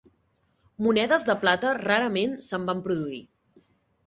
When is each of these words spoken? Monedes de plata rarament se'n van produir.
Monedes 0.85 1.25
de 1.27 1.35
plata 1.43 1.75
rarament 1.83 2.35
se'n 2.47 2.67
van 2.71 2.83
produir. 2.89 3.21